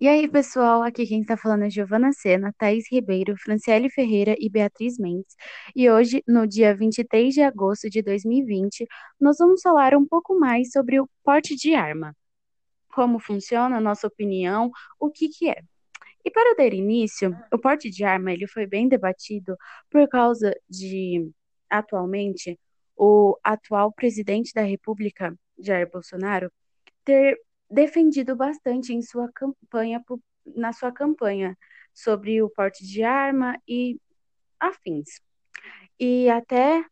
[0.00, 4.48] E aí, pessoal, aqui quem está falando é Giovana Sena, Thaís Ribeiro, Franciele Ferreira e
[4.48, 5.34] Beatriz Mendes.
[5.74, 8.86] E hoje, no dia 23 de agosto de 2020,
[9.20, 12.16] nós vamos falar um pouco mais sobre o porte de arma.
[12.94, 15.62] Como funciona, nossa opinião, o que que é.
[16.24, 19.56] E para dar início, o porte de arma ele foi bem debatido
[19.90, 21.28] por causa de,
[21.68, 22.56] atualmente,
[22.96, 26.52] o atual presidente da República, Jair Bolsonaro,
[27.04, 27.36] ter
[27.70, 30.02] defendido bastante em sua campanha,
[30.56, 31.56] na sua campanha
[31.94, 34.00] sobre o porte de arma e
[34.58, 35.20] afins.
[35.98, 36.84] E até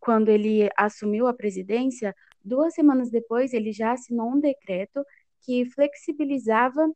[0.00, 5.04] quando ele assumiu a presidência, duas semanas depois, ele já assinou um decreto
[5.42, 6.88] que flexibilizava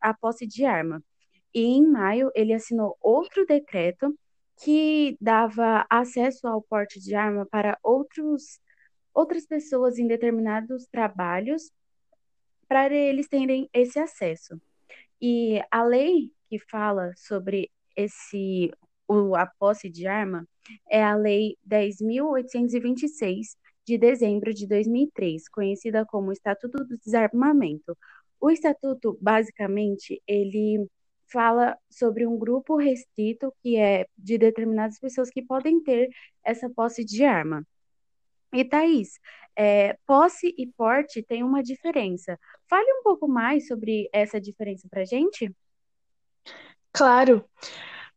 [0.00, 1.02] a posse de arma.
[1.52, 4.16] E em maio, ele assinou outro decreto
[4.62, 8.60] que dava acesso ao porte de arma para outros,
[9.14, 11.70] outras pessoas em determinados trabalhos
[12.68, 14.60] para eles terem esse acesso.
[15.20, 18.70] E a lei que fala sobre esse
[19.08, 20.46] o, a posse de arma
[20.90, 27.96] é a Lei 10.826 de dezembro de 2003, conhecida como Estatuto do Desarmamento.
[28.38, 30.86] O estatuto, basicamente, ele
[31.26, 36.08] fala sobre um grupo restrito que é de determinadas pessoas que podem ter
[36.44, 37.66] essa posse de arma.
[38.52, 39.18] E Thaís,
[39.56, 42.38] é, posse e porte tem uma diferença.
[42.68, 45.52] Fale um pouco mais sobre essa diferença para gente.
[46.92, 47.44] Claro.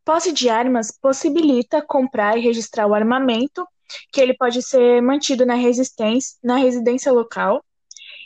[0.06, 3.68] Posse de armas possibilita comprar e registrar o armamento,
[4.12, 7.64] que ele pode ser mantido na, resistência, na residência local,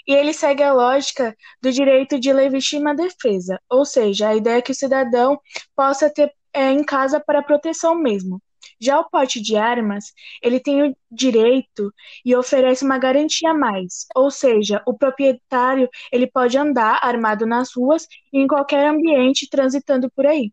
[0.08, 4.62] e ele segue a lógica do direito de legítima defesa, ou seja, a ideia é
[4.62, 5.40] que o cidadão
[5.76, 8.42] possa ter é, em casa para proteção mesmo.
[8.80, 14.06] Já o porte de armas, ele tem o direito e oferece uma garantia a mais,
[14.16, 20.10] ou seja, o proprietário ele pode andar armado nas ruas e em qualquer ambiente transitando
[20.12, 20.52] por aí.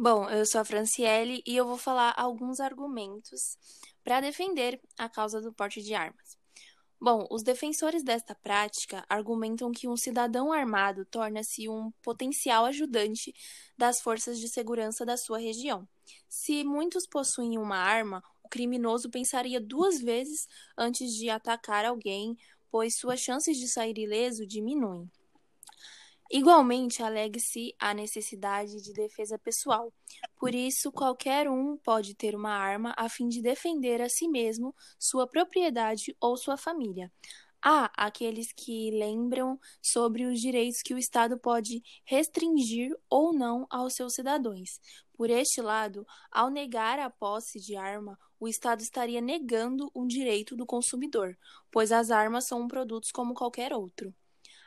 [0.00, 3.58] Bom, eu sou a Franciele e eu vou falar alguns argumentos
[4.04, 6.37] para defender a causa do porte de armas.
[7.00, 13.32] Bom, os defensores desta prática argumentam que um cidadão armado torna-se um potencial ajudante
[13.76, 15.88] das forças de segurança da sua região.
[16.28, 22.36] Se muitos possuem uma arma, o criminoso pensaria duas vezes antes de atacar alguém,
[22.68, 25.08] pois suas chances de sair ileso diminuem.
[26.30, 29.90] Igualmente, alegue-se a necessidade de defesa pessoal.
[30.36, 34.74] Por isso, qualquer um pode ter uma arma a fim de defender a si mesmo,
[34.98, 37.10] sua propriedade ou sua família.
[37.62, 43.94] Há aqueles que lembram sobre os direitos que o Estado pode restringir ou não aos
[43.94, 44.78] seus cidadãos.
[45.14, 50.54] Por este lado, ao negar a posse de arma, o Estado estaria negando um direito
[50.54, 51.36] do consumidor,
[51.70, 54.14] pois as armas são um produto como qualquer outro.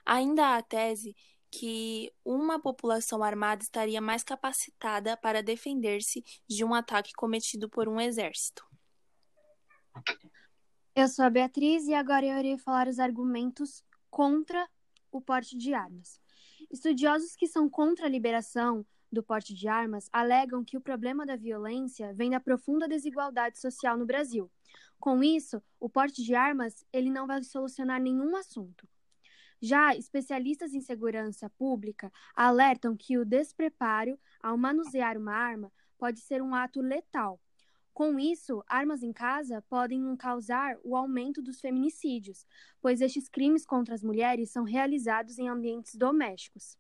[0.05, 1.15] Ainda há a tese
[1.51, 7.99] que uma população armada estaria mais capacitada para defender-se de um ataque cometido por um
[7.99, 8.65] exército.
[10.95, 14.67] Eu sou a Beatriz e agora eu irei falar os argumentos contra
[15.11, 16.19] o porte de armas.
[16.71, 21.35] Estudiosos que são contra a liberação do porte de armas alegam que o problema da
[21.35, 24.49] violência vem da profunda desigualdade social no Brasil.
[24.99, 28.87] Com isso, o porte de armas ele não vai solucionar nenhum assunto.
[29.61, 36.41] Já especialistas em segurança pública alertam que o despreparo ao manusear uma arma pode ser
[36.41, 37.39] um ato letal.
[37.93, 42.47] Com isso, armas em casa podem causar o aumento dos feminicídios,
[42.81, 46.75] pois estes crimes contra as mulheres são realizados em ambientes domésticos.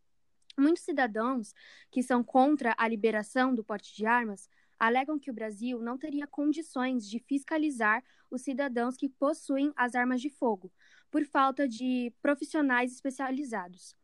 [0.57, 1.53] Muitos cidadãos
[1.91, 4.49] que são contra a liberação do porte de armas
[4.81, 10.19] alegam que o Brasil não teria condições de fiscalizar os cidadãos que possuem as armas
[10.19, 10.71] de fogo,
[11.11, 13.95] por falta de profissionais especializados.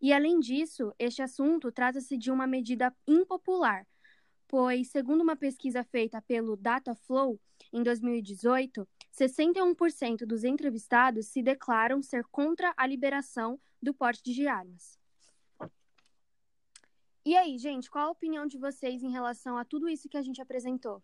[0.00, 3.86] E, além disso, este assunto trata-se de uma medida impopular,
[4.48, 7.38] pois, segundo uma pesquisa feita pelo Dataflow,
[7.70, 14.98] em 2018, 61% dos entrevistados se declaram ser contra a liberação do porte de armas.
[17.26, 20.22] E aí, gente, qual a opinião de vocês em relação a tudo isso que a
[20.22, 21.02] gente apresentou?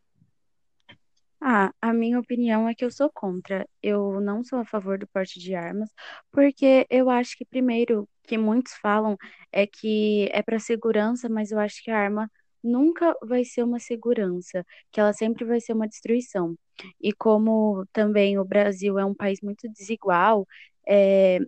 [1.40, 3.66] Ah, a minha opinião é que eu sou contra.
[3.82, 5.90] Eu não sou a favor do porte de armas,
[6.30, 9.16] porque eu acho que, primeiro, que muitos falam
[9.50, 12.30] é que é para segurança, mas eu acho que a arma
[12.62, 16.54] nunca vai ser uma segurança, que ela sempre vai ser uma destruição.
[17.00, 20.46] E como também o Brasil é um país muito desigual,
[20.86, 21.38] é,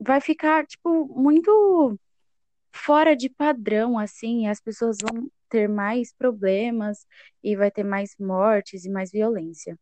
[0.00, 1.98] vai ficar, tipo, muito
[2.76, 7.06] fora de padrão, assim, as pessoas vão ter mais problemas
[7.42, 9.78] e vai ter mais mortes e mais violência.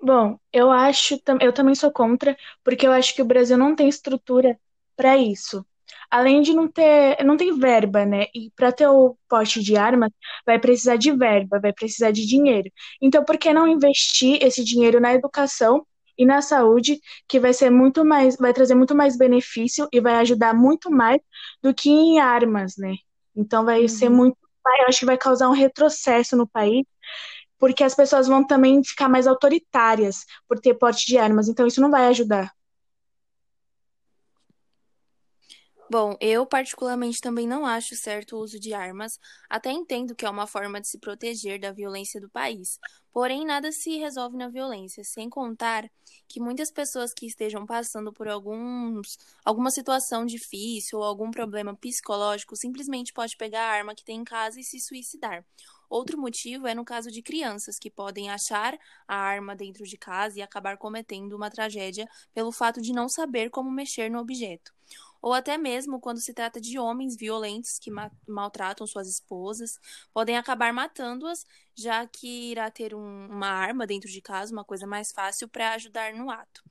[0.00, 3.88] Bom, eu acho, eu também sou contra, porque eu acho que o Brasil não tem
[3.88, 4.58] estrutura
[4.96, 5.64] para isso.
[6.10, 8.26] Além de não ter, não tem verba, né?
[8.34, 10.10] E para ter o porte de armas,
[10.46, 12.70] vai precisar de verba, vai precisar de dinheiro.
[13.00, 15.86] Então, por que não investir esse dinheiro na educação
[16.18, 20.14] e na saúde, que vai ser muito mais, vai trazer muito mais benefício e vai
[20.16, 21.20] ajudar muito mais
[21.62, 22.94] do que em armas, né?
[23.36, 24.16] Então, vai ser Uhum.
[24.16, 24.38] muito,
[24.80, 26.84] eu acho que vai causar um retrocesso no país
[27.58, 31.80] porque as pessoas vão também ficar mais autoritárias por ter porte de armas, então isso
[31.80, 32.50] não vai ajudar.
[35.88, 39.18] Bom, eu particularmente também não acho certo o uso de armas,
[39.50, 42.78] até entendo que é uma forma de se proteger da violência do país.
[43.12, 45.88] Porém, nada se resolve na violência, sem contar
[46.26, 52.56] que muitas pessoas que estejam passando por alguns, alguma situação difícil ou algum problema psicológico
[52.56, 55.44] simplesmente pode pegar a arma que tem em casa e se suicidar.
[55.88, 58.76] Outro motivo é no caso de crianças que podem achar
[59.06, 63.50] a arma dentro de casa e acabar cometendo uma tragédia pelo fato de não saber
[63.50, 64.72] como mexer no objeto
[65.24, 69.78] ou até mesmo quando se trata de homens violentos que ma maltratam suas esposas,
[70.12, 74.86] podem acabar matando-as, já que irá ter um, uma arma dentro de casa, uma coisa
[74.86, 76.62] mais fácil para ajudar no ato.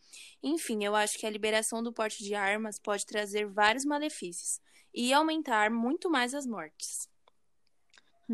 [0.43, 4.59] Enfim, eu acho que a liberação do porte de armas pode trazer vários malefícios
[4.93, 7.09] e aumentar muito mais as mortes.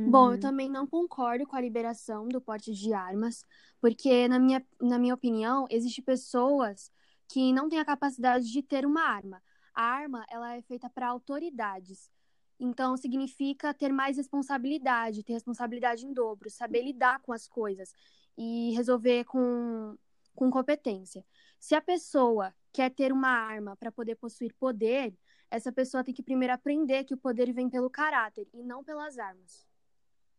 [0.06, 0.39] Bom, eu Uhum.
[0.39, 3.44] também não concordo com a liberação do porte de armas,
[3.81, 6.92] porque, na minha, na minha opinião, existem pessoas
[7.27, 9.42] que não têm a capacidade de ter uma arma.
[9.80, 12.12] A arma, ela é feita para autoridades.
[12.60, 17.94] Então, significa ter mais responsabilidade, ter responsabilidade em dobro, saber lidar com as coisas
[18.38, 19.98] e resolver com,
[20.36, 21.26] com competência.
[21.58, 25.14] Se a pessoa quer ter uma arma para poder possuir poder,
[25.50, 29.18] essa pessoa tem que primeiro aprender que o poder vem pelo caráter e não pelas
[29.18, 29.66] armas.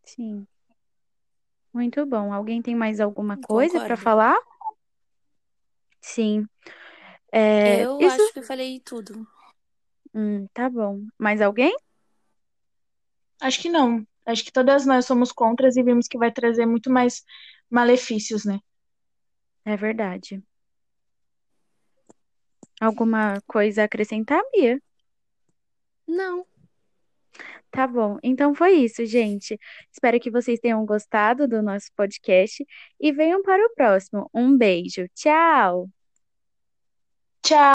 [0.04, 0.46] Sim.
[1.72, 2.30] Muito bom.
[2.30, 4.36] Alguém tem mais alguma coisa para falar?
[5.98, 6.46] Sim.
[7.32, 8.22] É, Eu isso.
[8.22, 9.26] acho que eu falei tudo.
[10.14, 11.06] Hum, tá bom.
[11.18, 11.74] Mais alguém?
[13.40, 14.06] Acho que não.
[14.26, 17.24] Acho que todas nós somos contras e vimos que vai trazer muito mais
[17.70, 18.60] malefícios, né?
[19.64, 20.42] É verdade.
[22.80, 24.80] Alguma coisa a acrescentar, Bia?
[26.06, 26.46] Não.
[27.70, 28.18] Tá bom.
[28.22, 29.58] Então foi isso, gente.
[29.92, 32.66] Espero que vocês tenham gostado do nosso podcast
[32.98, 34.28] e venham para o próximo.
[34.34, 35.06] Um beijo.
[35.14, 35.88] Tchau!
[37.42, 37.68] Tchau!